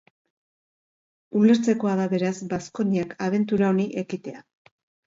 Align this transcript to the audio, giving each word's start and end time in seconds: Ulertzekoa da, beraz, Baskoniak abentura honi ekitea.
Ulertzekoa 1.41 1.93
da, 2.01 2.09
beraz, 2.17 2.35
Baskoniak 2.57 3.17
abentura 3.29 3.71
honi 3.75 3.89
ekitea. 4.07 4.47